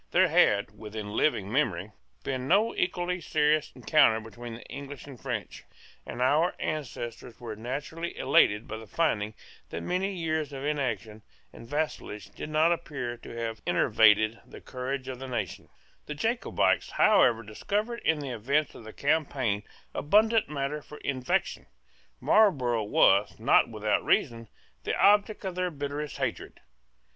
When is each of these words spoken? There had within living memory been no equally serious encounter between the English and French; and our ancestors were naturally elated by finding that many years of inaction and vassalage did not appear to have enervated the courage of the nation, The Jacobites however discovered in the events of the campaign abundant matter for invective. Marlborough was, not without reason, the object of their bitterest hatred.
There 0.09 0.29
had 0.29 0.75
within 0.75 1.11
living 1.11 1.51
memory 1.51 1.91
been 2.23 2.47
no 2.47 2.73
equally 2.75 3.21
serious 3.21 3.71
encounter 3.75 4.19
between 4.19 4.55
the 4.55 4.63
English 4.65 5.05
and 5.05 5.21
French; 5.21 5.63
and 6.07 6.23
our 6.23 6.55
ancestors 6.59 7.39
were 7.39 7.55
naturally 7.55 8.17
elated 8.17 8.67
by 8.67 8.83
finding 8.87 9.35
that 9.69 9.83
many 9.83 10.11
years 10.15 10.51
of 10.53 10.65
inaction 10.65 11.21
and 11.53 11.67
vassalage 11.67 12.31
did 12.31 12.49
not 12.49 12.71
appear 12.71 13.15
to 13.17 13.29
have 13.37 13.61
enervated 13.67 14.39
the 14.43 14.59
courage 14.59 15.07
of 15.07 15.19
the 15.19 15.27
nation, 15.27 15.69
The 16.07 16.15
Jacobites 16.15 16.89
however 16.93 17.43
discovered 17.43 17.99
in 18.03 18.21
the 18.21 18.31
events 18.31 18.73
of 18.73 18.85
the 18.85 18.93
campaign 18.93 19.61
abundant 19.93 20.49
matter 20.49 20.81
for 20.81 20.97
invective. 21.03 21.67
Marlborough 22.19 22.85
was, 22.85 23.39
not 23.39 23.69
without 23.69 24.03
reason, 24.03 24.47
the 24.83 24.95
object 24.99 25.45
of 25.45 25.53
their 25.53 25.69
bitterest 25.69 26.17
hatred. 26.17 26.59